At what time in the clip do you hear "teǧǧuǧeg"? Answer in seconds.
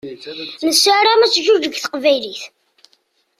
1.31-1.73